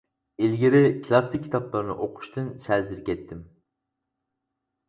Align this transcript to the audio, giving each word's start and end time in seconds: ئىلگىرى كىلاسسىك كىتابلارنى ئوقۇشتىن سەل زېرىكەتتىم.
ئىلگىرى 0.45 0.79
كىلاسسىك 1.01 1.43
كىتابلارنى 1.43 1.97
ئوقۇشتىن 2.05 2.47
سەل 2.65 2.89
زېرىكەتتىم. 2.93 3.45